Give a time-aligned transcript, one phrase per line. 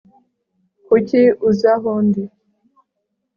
[0.87, 2.23] kuki uza aho ndi